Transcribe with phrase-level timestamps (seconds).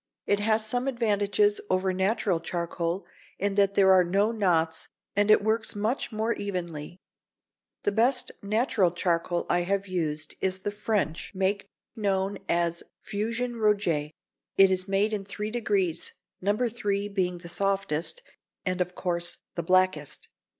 [0.25, 3.05] It has some advantages over natural charcoal,
[3.37, 6.97] in that there are no knots and it works much more evenly.
[7.83, 14.09] The best natural charcoal I have used is the French make known as "Fusain Rouget."
[14.57, 16.67] It is made in three degrees, No.
[16.67, 18.23] 3 being the softest,
[18.65, 20.29] and, of course, the blackest.